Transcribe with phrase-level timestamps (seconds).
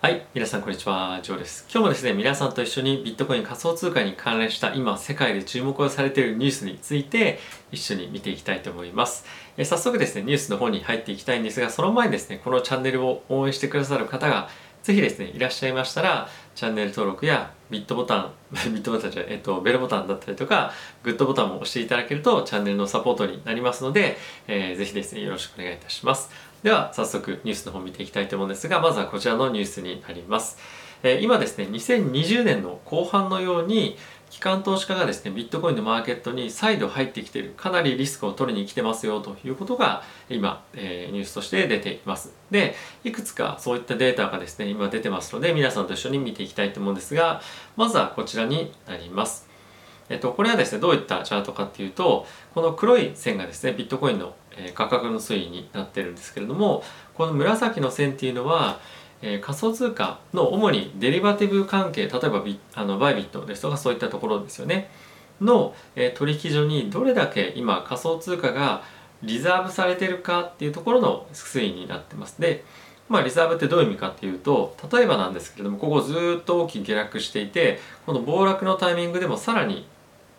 [0.00, 1.66] はい、皆さんこんにちは、ジョーです。
[1.68, 7.40] 今日もですね、皆さんと一緒にビットコイン仮想通貨に関連した今世界で注目をされているニュースについて
[7.72, 9.24] 一緒に見ていきたいと思います。
[9.56, 14.48] え早速ですね、ニュースの方に入っていきたいんですが、その前にですね、このチャンネルを応援してくださる方が
[14.84, 16.28] ぜひですね、いらっしゃいましたら、
[16.58, 20.72] チャンネル登録やビットボタン、 ビットボタンじゃえっと、ベルボタンだったりとか、
[21.04, 24.18] グッドボタンも押していただけるとチャンネルのサポートになりますので、
[24.48, 26.32] えー、ぜひですね、よろしくお願いいたします。
[26.64, 30.58] では、早速ニュースの方見ていきたいと思うんですが、まずはこちらのニュースになります。
[31.04, 33.96] えー、今ですね、2020年の後半のように、
[34.30, 42.32] 機関投資家がですねビットコインのマーケットに再度入ってきているかなりリスクを取りに来てますよということが今、えー、ニュースとして出ています。
[42.50, 47.40] でいくつかそういったデータがですね今出てますので皆さんと一緒に見ていきたいと思うんですが
[47.76, 49.48] まずはこちらになります。
[50.10, 54.34] えっと、これはですねどういったチャートかっていうとこの黒い線がですねビットコインの
[54.74, 56.82] 価格の推移になってるんですけれども
[57.14, 58.80] この紫の線っていうのは
[59.22, 64.90] えー、仮想通貨の主にデリバティブ関係例えばビあのバイビットですとかそういったところですよね。
[65.40, 68.82] の、えー、取引所にどれだけ今仮想通貨が
[69.22, 72.40] リザーブされてるかっていうところの推移になってます。
[72.40, 72.64] で
[73.08, 79.86] まあリザーブってどういう意味かっていうと例えばなんですけれどもここずっと大きく下落していてこの暴落のタイミングでもさらに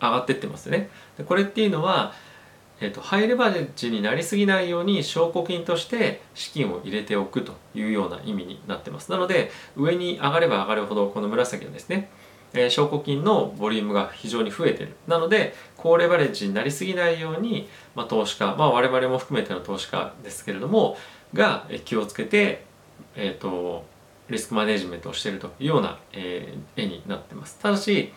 [0.00, 0.88] 上がってってますよね。
[1.18, 2.12] でこれっていうのは
[2.80, 9.10] えーと、ハイレバレッジになりすぎないように証拠金として資金を入れておくというような意味になってます。
[9.10, 12.08] なので上に上がれば上がるほどこの紫のですね、
[12.54, 14.94] えー、証拠金のボリュームが非常に増えてる。
[15.06, 20.96] なので高レバレッジになりすぎないように、まあ、投資家、まあ、我々も含めての投資家ですけれども
[21.34, 22.64] が気をつけて、
[23.14, 23.84] えーと、
[24.30, 27.58] リスクマネジメントをしているというような、えー、絵になってます。
[27.60, 28.12] ただし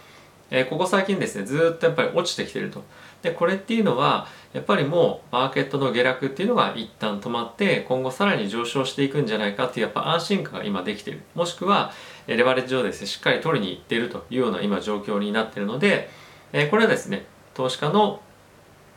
[0.56, 2.84] えここ最近ですねずっとやっぱり落ちてきてると
[3.24, 11.92] でこれっていうのはやっぱりもうマーケットの下落っていうのが一旦止まって今後さらに上昇していくんじゃないかっていうやっぱ安心感が今できてるもしくは
[12.28, 16.10] レバレッジをですねしっかり取りに行っているというような今状況になってるので、
[16.54, 18.22] えこれはですね投資家の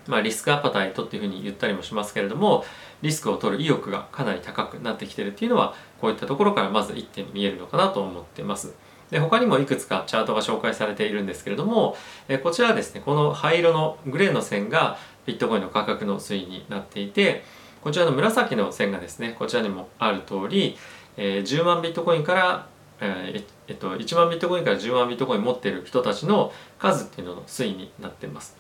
[0.06, 2.64] まあ、リスクアパタイトっていうふうに言ったりもしますけれども
[3.02, 8.74] リスクを取る意欲がかなり高くなってきてるっていうのはこういったところからまず1点見えるのかなと思ってます。
[9.10, 11.96] で他にもいくつかチャートが紹介されているんですけれども、
[12.28, 17.44] えこちらはですねこの灰色のグレーの線がビットコインの価格の推移になっていて
[17.82, 20.76] こちらの紫の線がですねこちらにもある通り、
[21.16, 22.66] えー、10万ビットコインから、
[23.00, 28.56] え、えっと、1万ビットコインから10万ビットコイン持っている人たちの数っていうのの推移になっています。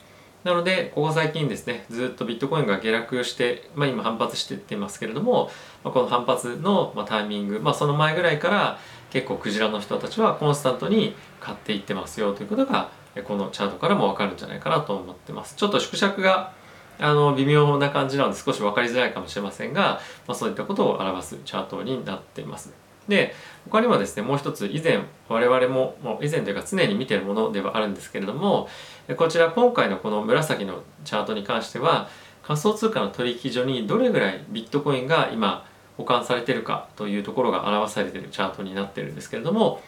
[0.46, 5.50] なのでここ最近ですねずっとビットコインが下落して、まあ、今反発していってますけれども、
[5.82, 8.78] まあ、この反発の、タイミング、まあ、その前ぐらいから
[9.10, 12.90] 結構クジラの人たちはコンスタントに買っていってますよということが
[13.24, 15.56] このチャートからも分かるんじゃないかなと思ってます。
[15.56, 16.52] ちょっと縮尺が
[16.98, 22.72] あの微妙な感じなので少し分かりづらいかもしれませんが、まあ、そういったことを表すチャートになっています。
[23.08, 23.34] で
[23.70, 28.68] 他にはですねもう一つ以前我々ももう以前というか常に見てるものではあるんですけれども
[29.16, 32.08] こちら今回のこの紫のチャートに関しては
[32.42, 35.64] 仮想通貨の取引所にどれぐらいビットコインが今
[35.96, 39.80] 保管されてるかというところが表されてるチャートになってるんですけれども、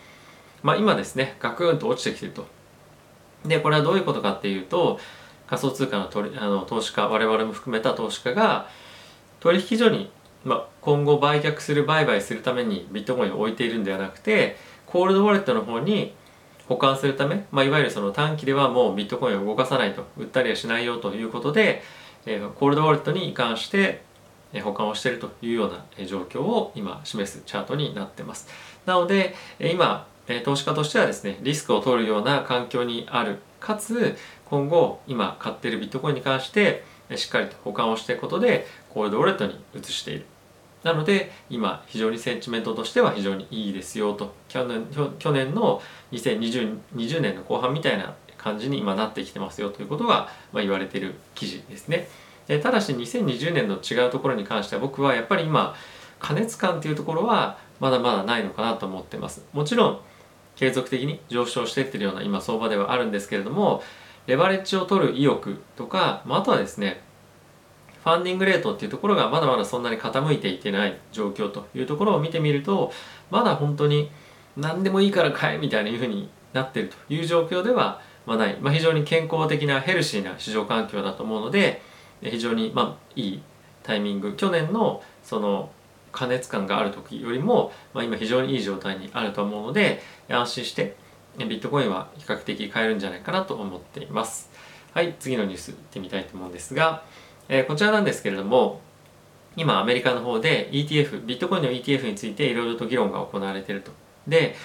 [0.62, 2.46] まあ、今ですねガクンと落ちてきてると。
[3.44, 4.98] でこれはどういうことかっていうと
[5.46, 8.68] 仮想通貨の取あの投資家我々も含めた投資家が
[9.40, 10.10] 取引所に、
[10.44, 16.14] まあ、今後売却する売買するためにビットコインを置いているんではなくてコールドウォレットの方に
[16.68, 21.82] 保管するため、まあ、いわゆるその短期ではもうビットコインを動かさないと売ったりはしないよということで、
[22.26, 24.02] えー、コールドウォレットに関して
[24.62, 28.48] 保管をしているというような状況を今示すチャートになってます。
[28.86, 30.06] なので今
[30.44, 36.84] 投資家としてはですねリスクを取るような環境にあるかつ今後今買っているビットコインに関して
[37.16, 40.26] しっかりと保管をしていくことでコールドウォレットに移している
[40.84, 44.86] なので今非常にセンチメントとしては非常にいいですよと去年
[45.18, 45.82] 去年の
[46.12, 52.08] 2020年の後半みたいな感じに今なってきてますよということが、言われている記事ですね。
[52.48, 55.74] でただし2020年の違うところに関しては僕はやっぱり今
[56.18, 59.46] 加熱感っていうところはまだまだないのかなと思ってます。
[59.52, 60.00] もちろん
[60.56, 63.80] 継続的に上昇していってるような今相場ではあるんですけれども
[64.26, 67.00] レバレッジを取る意欲とか、まあ、あとはですね
[68.02, 72.90] ファンディングレートっていうところがまだまだそんなに傾いていてない状況というところを見てみると
[73.30, 74.10] まだ本当に
[74.56, 81.82] 何でもいいから買えみたいないうふうになってるという状況ではまない、まあ、非常に健康的なヘルシーな市場環境だと思うので
[82.22, 83.42] 非常にまあいい
[83.82, 84.34] タイミング。
[84.34, 85.70] 去年のその
[86.12, 90.96] 加熱感がある時よりも、まあ、今非常にいい状態にあると思うので安心して
[91.36, 94.50] ビットコインは比較的買えるんじゃないかなと思っています。
[94.92, 97.04] はい次のニュースいってみたいと思うんですが、
[97.48, 98.80] えー、こちらなんですけれども
[99.56, 103.92] 今アメリカの方で ETF ビットコインの ETF についていろいろと議論が行われていると。
[104.26, 104.56] で、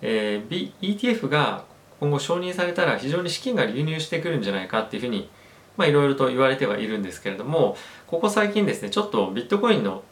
[0.00, 1.64] えー、ETF が
[2.00, 5.28] 今後承認されたら非常に資金が流入してくるんじゃないかっていうふうに
[5.76, 7.76] まあいろいろと言われてはいるんですけれども
[8.06, 10.02] ここ最近ですねちょっとビットコインの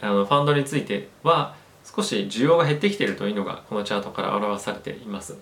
[0.00, 5.36] あのファンドについては少し需要が減ってきているというのがこのチャートから表されています。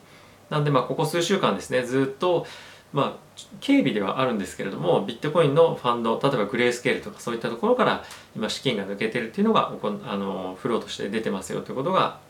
[0.48, 2.46] なんでまあここ数週間ですねずっと
[2.92, 8.04] まあ軽微ではあるんですけれどもビットコインのファンド例えばグレースケールとかそういったところから
[8.34, 9.72] 今資金が抜けてるっていうのが
[10.06, 12.20] あのフローとして出てますよということが、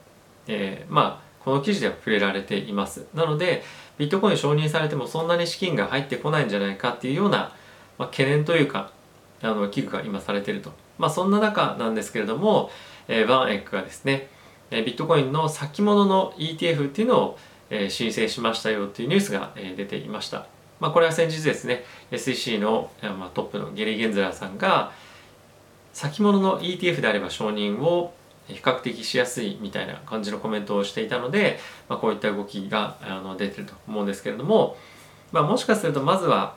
[0.49, 3.07] えー、まあこの記事では触れられています。
[3.15, 3.63] なので
[3.99, 7.53] ビットコイン承認されてもそんなに資金が入ってこないんじゃないかっていうような、
[7.99, 8.91] まあ、懸念というか
[9.43, 10.73] あの危惧が今されてると。
[10.99, 12.71] まあそんな中なんですけれども、
[13.07, 14.29] えー、バンエックがですね
[14.71, 17.39] ビットコインの先物の ETF っていうのを
[17.89, 20.47] 申請しましたよっていうニュースが出ていました。
[20.81, 24.93] まあ、これは先日ですね SEC の、まあ、トップのゲリー・ゲンズラーさんが
[25.93, 28.13] 先物の ETF であれば承認を
[28.49, 31.59] 比較的しやすいみたいな感じのコメントをしていたので、
[31.89, 34.77] まあ、こういった動きがあの出てると思うんですけれども、
[35.33, 36.57] まあ、もしかするとまずは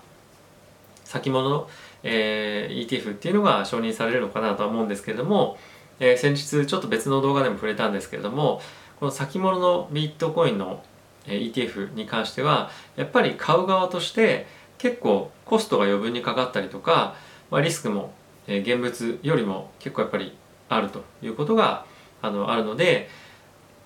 [1.04, 1.68] 先物の、
[2.04, 5.58] えー、ETF っていうのが承認されるのかなとは思うんですけれども、
[6.00, 8.62] えー、先日ちょっと別の動画でも触れたんですけれども
[9.00, 10.84] この先物のビットコインの
[11.26, 14.46] ETF に関してはやっぱり買う側として
[14.78, 17.16] 結構コストが余分にかかったりとか、
[17.50, 18.14] まあ、リスクも
[18.48, 20.36] 現物よりも結構やっぱり
[20.70, 21.86] あるということが
[22.22, 23.10] あのあるので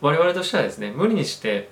[0.01, 1.69] 我々としてはですね無理にして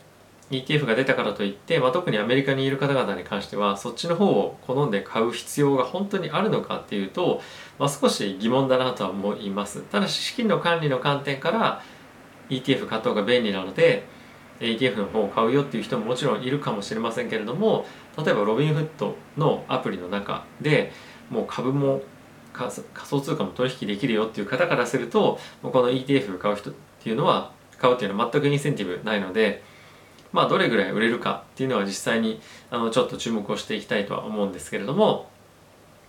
[0.51, 7.41] ETF が出たからといって、まあ、特にアメリカにいる方々に関してはそっちの方を好んで買う必要が本当にあるのかっていうと、
[7.79, 9.81] まあ、少し疑問だなとは思います。
[9.83, 11.81] ただし資金の管理の観点から
[12.49, 14.03] ETF 買った方が便利なので
[14.59, 17.85] ETF の方を買うよっていう人ももちろんいるかもしれませんけれども
[18.17, 20.91] 例えばロビンフットのアプリの中で
[21.29, 22.01] もう株も
[22.53, 29.63] 仮想通貨も取引できるよっていう方からするとこの ETF 買う人っていうのは買うっていうのは全くインセンティブないので
[30.31, 32.39] まあどれぐらい売れるかっていうのは実際に
[32.69, 35.29] あのちょっと注目をしていきたいとは思うんですけれども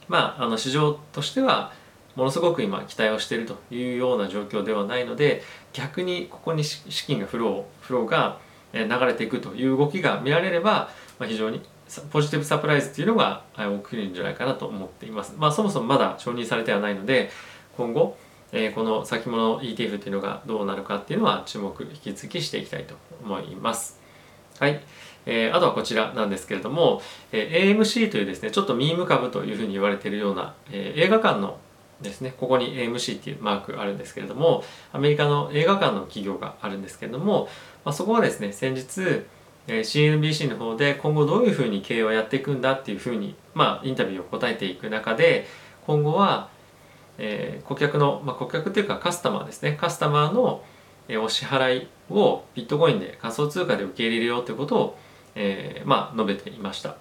[0.09, 1.73] まああの市場としては
[2.15, 5.43] ものすごく今期待をしているというような状況ではないので
[5.73, 8.39] 逆にここに資金がフローフローが
[8.75, 11.63] 流れていくという動きが見られれば、まあ、非常に
[12.01, 15.35] ポジティブサプライズっていうのが起きるんじゃないかなと思っています。
[15.37, 17.31] まあそもそもまだ承認されてはないので
[17.77, 18.17] 今後、
[18.53, 24.01] えー、この先物 ETF っていうのがどうなるかっていうのは注目引き続きしていきたいと思います。
[24.59, 24.81] はい。
[25.25, 27.01] えー、あとはこちらなんですけれども、
[27.31, 31.59] えー、AMC というですね、ちょっとミーム株というふうに言われているような、えー、映画館の
[32.03, 37.49] ですねここに AMC っていうマークあるんですけれどもアメリカの映画館の企業があるんですけれども、
[37.85, 39.25] まあ、そこはですね先日
[39.67, 45.47] CNBC の方で今後どういうふうに経営をやっていくんだっていうふうに、まあ、インタビューを答えていく中で
[45.87, 46.49] 今後は、
[47.19, 49.77] えー、顧客の、まあ、顧客っていうかカスタマーですね。
[49.81, 50.65] カスタマーの
[51.23, 54.99] お支払いをビットコインで仮想通貨で受け入れるよということを、
[55.35, 56.97] えー、まあ、述べていました。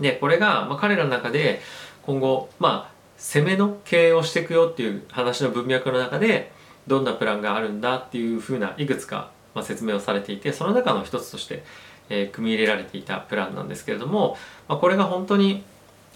[0.00, 1.60] でこれが、まあ、彼らの中で
[2.02, 6.52] 今後まあ攻めの経営をしていくよっていう話の文脈の中で
[6.86, 11.62] どんなプランがあるんだっていうふうないくつかま説明をされていてその中の一つとして、
[12.08, 14.36] え、組み入れられていたプランなんですけれども、
[14.68, 15.64] ま、これが本当に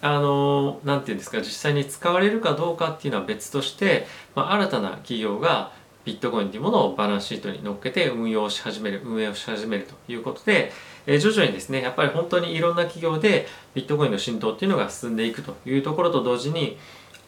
[0.01, 5.71] あの何、て言うんですか実際に使われるかどうかっていうのは別として、ま、新たな企業が
[6.05, 10.73] ビットコインというものをバランスシートに乗っけて運用し始める運営をし始めるということで、
[11.07, 16.79] え、徐々にですねやっぱり本当にいろんな企業でビットコインの浸透っていうのが進んでいくというところと同時に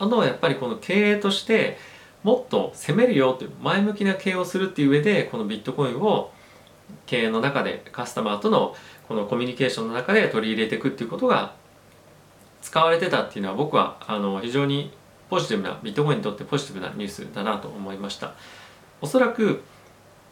[0.01, 1.79] あとはやっぱりこの経営として
[2.25, 6.33] もっと攻めるよという前向きな経営をするっていう上でこのビットコインを
[7.07, 8.75] 経営の中でカスタマーとの
[9.07, 11.55] このコミュニケーションの中で取り入れていくっていうことが
[12.63, 14.91] 使われてたっていうのは僕はあの非常に
[15.29, 18.35] ポジティブなビットコインにとってポジティブなニュースだなと思いました。
[19.03, 19.63] おそらく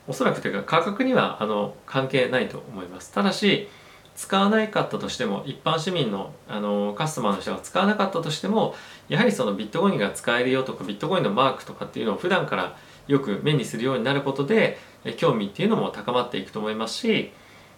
[0.08, 3.12] おそらくというか価格にはあの関係ないと思います。
[3.12, 3.68] ただし
[4.14, 8.74] 使わないかったとしても一般市民のあのカスタマーの人が使わなかったとしても
[9.08, 12.76] やはりそのビットコインが使えるよとかビットコインのマークとかっていうのを普段から
[13.08, 14.78] よく目にするようになることで
[15.16, 17.32] 興味っていうのも高まっていくと思いますし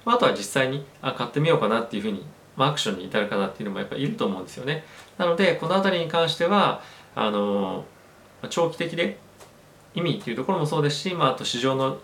[0.04, 2.26] あとは実際にあ買ってみようかなっていうふうに、
[2.58, 4.84] アクションに至る方っていうのもやっぱりいると思うんですよね。
[5.18, 6.82] なのでこの辺りに関しては
[7.14, 7.84] あの
[8.50, 9.18] 長期的で
[9.94, 11.98] 意味っていうところもそうですし、まあ、あと市場の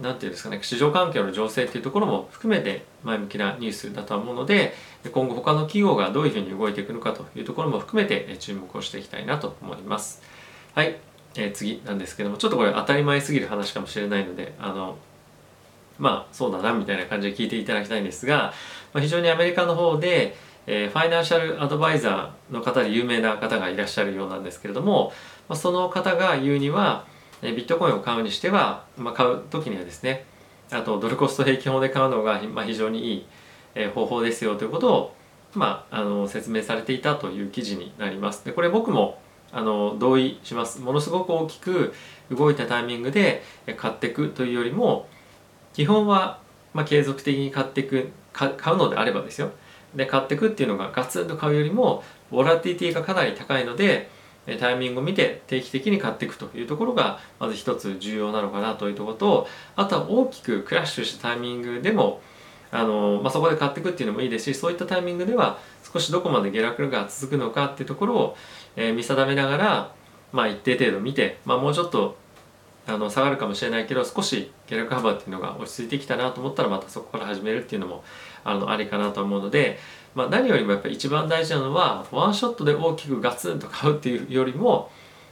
[0.00, 4.74] 何て言うんですかね市場環境の情勢っていうところも含めて前向きなニュースだと思うので
[5.12, 10.22] 今後他の企業がどういうふうに動いていくのかというところも含めて注目をしていきたいなと思います。
[10.74, 10.96] はい、
[11.36, 14.96] えー、次なんですけどもちょっとこれ当たり前すぎる話かもしれないのであの
[15.98, 18.52] まあそうだなみたいな感じで聞いていただきたいんですが、
[18.92, 20.36] まあ、非常にアメリカの方で
[20.70, 25.14] えー、ファイナンシャルアドバイザーの方で有名な方がいらっしゃるようなんですけれども、
[25.48, 27.06] まあ、その方が言うには、
[27.42, 30.24] ビットコインを買うにしては、まあ、買う時にはですね
[30.70, 33.26] あとドルコスト平均法で買うのが、まあ、非常にいい、
[33.74, 35.14] え、方法ですよということを、
[35.54, 38.44] まあ、あの説明されていたという記事になります。
[38.44, 41.94] でこれ僕もあの同意しますものすごく大きく
[42.30, 43.42] 動いたタイミングで
[43.76, 45.08] 買っていくというよりも
[45.72, 46.40] 基本は、
[46.74, 49.50] まあ、継続的に買っていく買うのであればですよ
[49.94, 54.10] で買っていくっていうのがガツンと買うよりもボラティティがかなり高いので
[54.56, 62.20] タイミングを見て定期的に買っていくというところがまず一つ重要なのかなというところとあとは大きくクラッシュしたタイミングでも
[62.70, 65.58] あの、まあ、そこで買っていくっていうのもいいですしそういったタイミングでは
[65.92, 68.36] 少しどこまで下落が続くのかっていうところを、
[68.76, 69.94] えー、見定めながら、
[70.32, 72.16] まあ、一定程度見て、まあ、もうちょっと
[72.86, 78.02] あの下がるかもしれないけど少し下落幅っていうのが落ち着いてきたなと思ったらまたそこから始めるっていうのも
[78.44, 79.78] あのありかなと思うので、
[80.14, 84.90] まあ、何よりもやっぱり一番大事なのはワンショットで大きくガツンと買うっていうよりも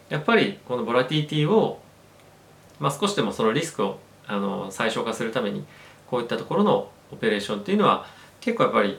[0.09, 1.81] やっぱりこのボラティティを、
[2.79, 5.65] まあ、少しでもそのリスクをあの最小化するために
[6.07, 8.07] こういったところのオペレーションっていうのは
[8.41, 8.99] 結構やっぱり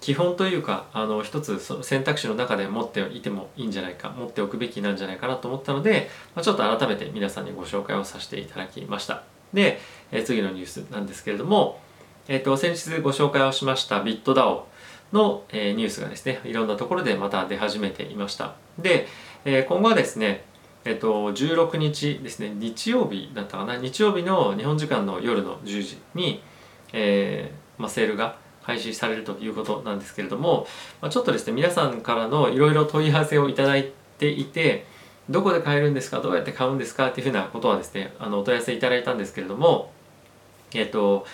[0.00, 9.24] 基本というかあの一つその選択肢の中で持っていてもいいんじゃないか持っておくべきなんじゃないかなと思ったので、まあ、ちょっと改めて皆さんにご紹介をさせていただきました。
[9.52, 9.78] で、
[10.12, 11.80] え、次のニュースなんですけれども、
[12.28, 14.66] えーと、先日ご紹介をしましたビットダオ
[15.12, 18.54] の、えー、ニュースがですねいろんなところでまた出始めていました。
[18.78, 19.08] で、
[19.44, 20.44] えー、今後はですね
[20.82, 23.76] えっと、16日ですね日曜日だったかな？
[23.76, 26.42] 日曜日の日本時間の夜の10時に、
[26.94, 30.66] えーまあ、セールが開始されるということなんですけれども、
[31.02, 34.86] まあ、ちょっとですね皆さんからのいろいろ問い合わせをいただいていて
[35.28, 36.20] どこで買えるんですか？
[36.20, 37.08] どうやって買うんですか？
[37.08, 39.92] っていうふうなことはですねあのお問い合わせいただいたんですけれども
[40.72, 41.26] えっと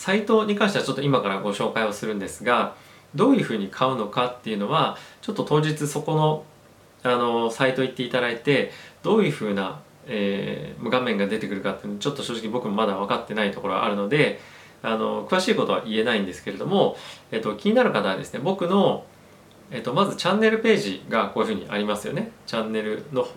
[0.00, 2.74] サイトに関してはちょっと今からご紹介をするんですが
[3.14, 6.44] どういうふうに買うのかっていうのはちょっと当日そこの
[7.02, 14.40] あのサイト行っていただいてどういうふうな、えー、画面が出てくるかっていうのちょっと正直僕もまだ分かってないところがあるので
[14.82, 16.96] あの詳しいことは言えないんですけれども、
[17.30, 19.04] えっと、気になる方はですね僕の、
[19.70, 22.30] えっと、まずチャンネルページがこういうふうにありますよね。
[22.46, 23.28] チャンネルの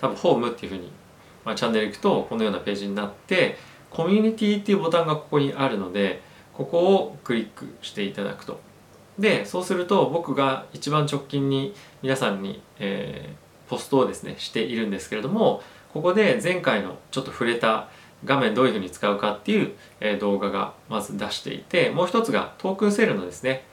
[0.00, 0.92] 多分ホームっていうふうに、
[1.44, 3.58] まあ、チャンネル行くとこのようなページになって
[3.94, 6.20] コミュニティっていうボタンがここにあるので
[6.52, 8.60] ここをクリックしていただくと。
[9.18, 11.72] でそうすると僕が一番直近に
[12.02, 17.88] 皆さんに、えー、ポストをですねしているんですけれどもここで前回のちょっと触れた
[18.24, 23.64] 画面どういうふうに使うかっていう、え動画がまず出していてもう一つがトークンセールのですね、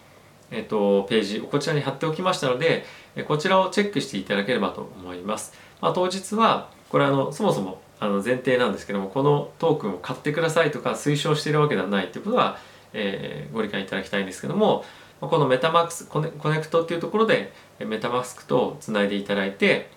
[0.51, 2.86] えーと、ページをこちらに貼っておきましたので
[3.28, 12.58] こちらをチェックしていただければと思います、まあ、当日はこれあのそもそもあの前提なんですけどもこのトークンを買ってくださいとか推奨しているわけではないということは、
[12.93, 14.84] えー、ご理解いただきたいんですけども
[15.20, 19.91] このメタマスクコネコネクトっていうところでメタマスクとつないでいただいて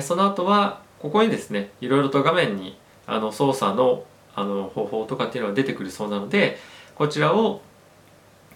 [0.00, 6.58] その後はここにですねいろいろと画面にあの操作のあの方法とかっていうのが出てくるそうなので
[6.96, 7.60] こちらを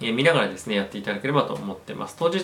[0.01, 2.17] 見ながらですねやっていただければと思ってます。
[2.19, 2.43] 当日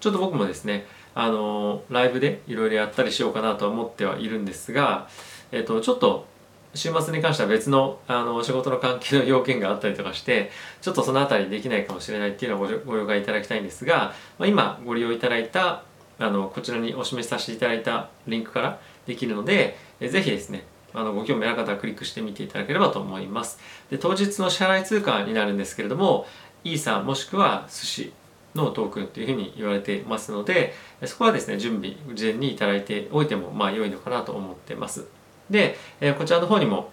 [0.00, 5.08] ちょっと僕もですねあのライブでいろいろやったりしようかなとは思ってはいるんですが、
[5.52, 6.26] えっと、ちょっと
[6.74, 10.50] 週末に関しては別のあの仕事の関係の要件があったりとかして
[10.82, 15.82] ちょっとその辺りできないかもしれないっていうのをご了解いただきたいんですが、まあ、今ご利用いただいた
[16.18, 20.64] あのこちらにお示しさせていただいたリンクからできるので是非ですね
[20.94, 23.58] あのご興味ある方はクリックしてみていただければと思います。
[23.90, 26.26] で当日の支払い通貨になるんですけれども
[26.64, 28.12] イーサもしくは寿司
[28.54, 30.74] のトークンというふうに言われていますので
[31.04, 35.17] そこはですね準備事前にいただいておいてもまあ良いのかなと思ってます。
[35.50, 36.90] でえこちらの方にも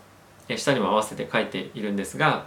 [0.48, 2.46] え下にも合わせて書いているんですが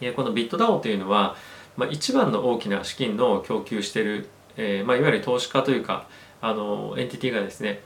[0.00, 1.36] えこのビットダオというのは、
[1.76, 6.08] まあ、一番の大きな資金の供給している、えまあ、いわゆる投資家というか
[6.40, 7.80] あのエンティティがですね、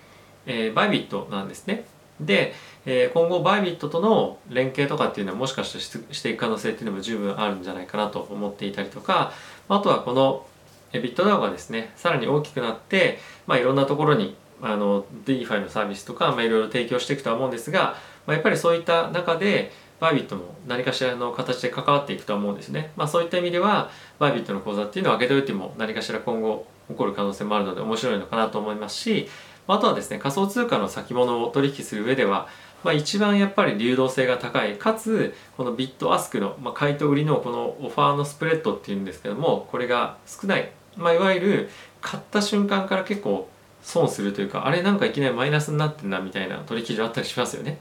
[0.47, 1.85] え、バイビットなんですね。
[2.21, 2.53] で、
[2.85, 9.33] え、今後バイビットとの連携とかっていうのはもしかしてしていく可能性っていうのも十分あるんじゃないかなと思っていたりとか
[9.69, 10.47] あとはこの
[10.93, 22.93] ビットダウがですねさらに大きくなって、まあ、いろんなところにあの DeFi のサービスとか、まあ、いろいろ提供していくとは思うんですが、まあ、やっぱりそういった中でバイビットも何かしらの形で関わっていくとは思うんですね。
[22.97, 29.29] まあ、そういった意味ではバイビットの口座っていうのを上げておいても何かしら今後起こる可能性もあるので面白いのかなと思いますし
[29.69, 32.49] あとはですね仮想通貨の先物を取引する上では
[32.83, 43.49] まあ、一番やっぱり流動性が高いかつこのビットアスクの、まあ、買いと売りのこのオファーのスプレッドっていうんですけどもこれが少ない、まあ、いわゆる買った瞬間から結構
[43.83, 47.79] 損するというかあれなんかいきなりマイナスになってんなみたいな取引所あったりしますよね。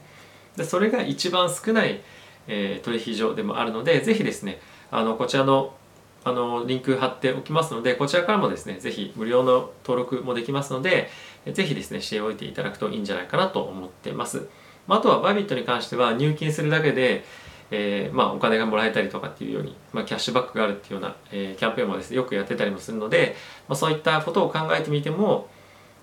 [0.56, 2.00] でそれが一番少ない、
[2.48, 5.74] えー、取引所でもあるのでぜひですねあのこちらの
[6.22, 11.08] あのリンク貼っておきますのでこちらからもですね是非無料の登録もできますので
[11.50, 14.46] 是非ですねしておいていただくといいんじゃないかなと思ってます、
[14.86, 17.24] まあ、あとはバイビットに関しては入金するだけで
[17.70, 23.36] えー、まあ、お金がもらえたりとかっていうように、まあ、キャッシュバックがあるっていうような、えー、キャンペーンもですねよくやってたりもするので、
[23.68, 25.48] まあ、そういったことを考えてみても、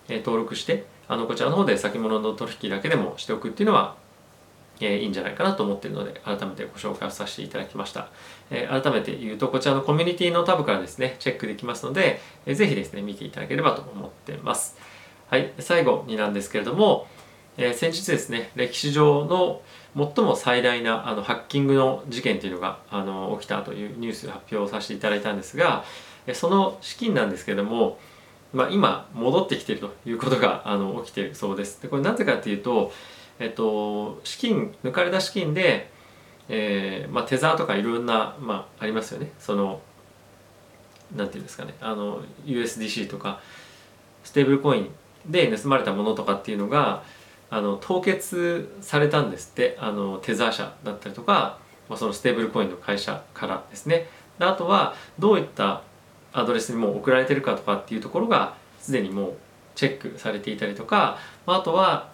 [0.10, 3.96] え、登録してあのこちらの方で先物の取引だけでもしておくっていうのは
[4.80, 8.10] え、いいんじゃないかなと思っているので改めてご紹介をさせていただきました、
[8.52, 14.78] え、改めて言うとこちらのコミュニティのタブからですねチェックできますので、えー、ぜひですね見ていただければと思っています。
[15.30, 17.08] はい最後になんですけれども、
[17.58, 19.62] え、先日ですね歴史上の
[19.96, 25.84] 最も最大なあのハッキングの事件というのがあの起きたというニュース発表させていただいたんですが
[26.34, 27.98] その資金なんですけれども、
[28.54, 31.82] まあ、今戻ってきているということが あの起きているそうです。
[31.82, 32.92] でこれなぜかというと
[33.39, 35.92] えっと、資金抜かれた資金で、
[36.50, 39.32] えーまあ、テザーとかいろんな、まあ、ありますよね。
[39.39, 39.82] その
[41.16, 41.75] なんていうんですかね。
[41.80, 43.39] あの USDC とか
[44.24, 44.89] ステーブルコイン
[45.25, 47.04] で盗まれたものとかっていうのが
[47.50, 49.77] あの凍結されたんですって。
[49.80, 54.10] あのテザー社だったりとか、まあ、そのステーブルコインの会社からですね。
[54.39, 55.84] であとはどういった
[56.39, 59.34] アドレスにも送られてるかとかっていうところがすでにもう
[59.75, 62.10] チェックされていたりとか、まあ、あとは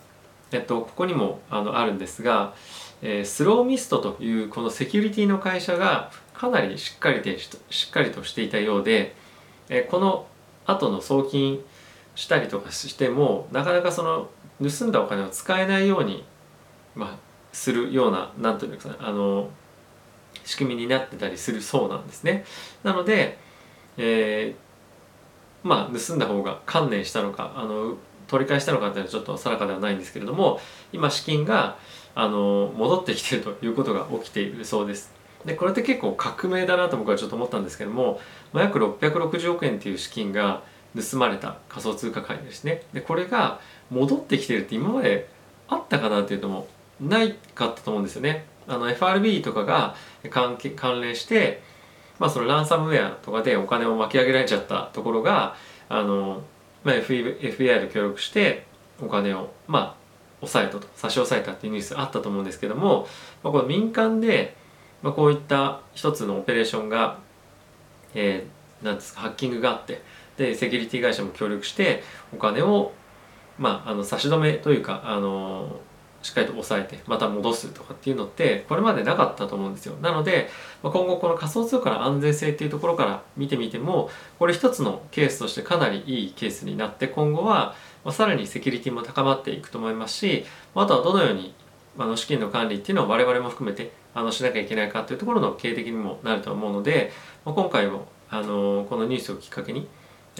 [0.53, 2.53] えっと、ここにもあのあるんですが、
[3.01, 7.49] えー、スローミストというこのセキュリティの会社がかなりしっかりでし
[7.87, 9.15] っかりとしていたようで、
[9.69, 10.27] えー、この
[10.65, 11.63] 後の送金
[12.15, 14.29] したりとかしてもなかなかその
[14.61, 16.23] 盗んだお金を使えないように、
[16.95, 17.17] まあ、
[17.51, 19.49] するような何というかあの
[20.45, 22.43] 仕組みになってたりするそうなんですね。
[22.83, 23.39] なので、
[23.97, 27.97] えー、まあ盗んだ方が観念したのかあの
[28.27, 30.59] 取り返したのかっていうのはちょっと定かではないんですけれども
[30.91, 31.77] 今資金が
[32.15, 35.11] あの戻ってきているということが起きているそうです。
[35.45, 38.19] でこれって結構革命だなと僕はちょっと思ったんですけども、
[38.53, 40.63] まあ、約660億円っていう資金が
[40.95, 43.59] 盗まれた仮想通貨界ですねでこれが
[43.89, 45.27] 戻ってきてるって今まで
[45.67, 46.67] あったかなっていうとも
[47.01, 49.95] ないかったと思うんですよねあの FRB とかが
[50.29, 51.61] 関係関連して
[52.19, 55.55] まあそのランサムウェアとかでお金を巻き上げられちゃったところが
[55.89, 56.41] あの
[56.83, 58.65] まあ、FBI と協力して
[59.01, 60.03] お金をまあ
[60.41, 60.87] 抑えたと。
[60.95, 63.07] 差し押さえたっていうニュースあったと思うんですけども、
[63.43, 64.55] まあ、この民間で、
[65.01, 67.19] まあ、こういった一つのオペレーションが、
[68.13, 70.01] えー、なんですかハッキングがあって
[70.37, 72.91] でセキュリティ会社も協力してお金を、
[73.57, 75.79] まあ、あの差し止めというかあの
[76.23, 79.95] しっかりと抑えてまた戻すとかっていうのってこれまでなかったと思うんですよ。
[80.01, 80.49] なので
[80.81, 84.09] 今後この仮想通貨の安全性っていうところから見てみても
[84.39, 87.75] これ一つのケースとしてかなりいいケースになって今後は
[88.11, 91.53] さらにセキュリティも高まっていくと思いますしあとはどのように
[91.97, 97.11] あの資金の管理っていうのを我々も含めてあのしなきゃいけないかというところの経営的にもなると思うので
[97.43, 99.87] 今回もあのこのニュースをきっかけに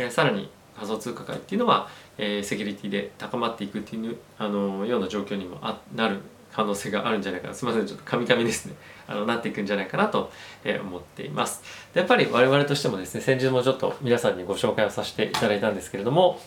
[0.10, 6.20] さらに仮想通貨界っていうのは、えー、セキュリティで高まっていくっていうあのような状況にもあなる
[6.52, 7.54] 可能性があるんじゃないかな。
[7.54, 8.76] すみませんちょっとカミカミですね。
[9.08, 10.32] あのなっていくんじゃないかなと、
[10.64, 11.64] えー、思っています。
[11.94, 16.40] でやっぱり我々としてもですね先日もちょっと皆さんにご紹介をさせていただいたんですけれども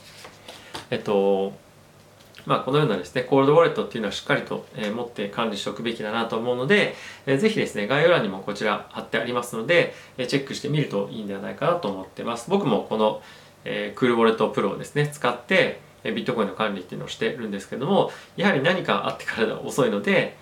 [0.90, 1.52] えっと
[2.46, 6.94] まあ、このようなですね、コールドウォレットっていうのはしっかりと、えー、持って管理しておくべきだなと思うので、
[7.26, 12.48] えー、ぜひですね、概要欄にもこちら貼ってありますので、えー、チェックしてみるといいんではないかなと思ってます。
[12.48, 13.20] 僕もこの、
[13.68, 20.37] えー、クールウォレットプロをですね使ってビットコインの管理っていうのをしてるんですけどもやはり何かあってからでは遅いので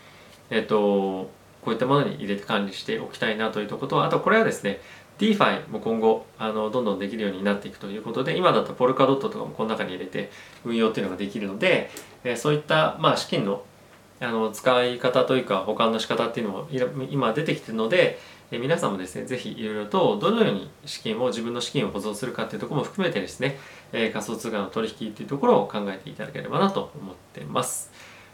[0.51, 1.31] えっ、ー、と
[1.63, 4.81] こういったものに入れて管理しておきたいなというところとあとこれはですね
[5.19, 10.31] DeFi も今後あのどんどんできるようになっていくということで今だとポルカドットとかもこの中に入れて
[10.65, 11.91] 運用っていうのができるので、
[12.25, 13.63] えー、そういった、まあ、資金の
[14.25, 16.69] あの使い方というか保管の仕方っていうのも
[17.11, 18.19] 今出てきてるので
[18.55, 23.59] え皆さんもですね、ぜひいろいろとどのように資金を、自分の資金を保存するかっていうところも含めてですね、
[23.93, 27.91] え仮想通貨の取引っていうところを考えていただければなと思ってます。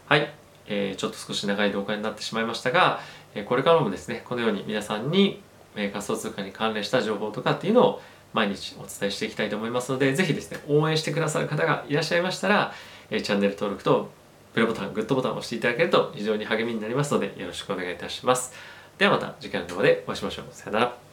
[0.07, 0.33] はい。
[0.67, 3.01] えー、ちょっと少し長い動画になってしまいましたが、
[3.35, 5.41] えこれからもですね、このように皆さんに、
[5.77, 12.73] え仮想通貨に関連した情報とかっていうのを毎日お伝えしていきたいと思いますので、ぜひですね、応援してくださる方がいらっしゃいましたら、
[13.11, 14.11] えチャンネル登録と
[14.53, 18.53] プレボタン、グッドボタンを押していただけると非常に励みになりますので、よろしくお願いいたします。
[18.99, 20.47] ではまた次回の動画でお会いしましょう。
[20.51, 21.10] さよなら。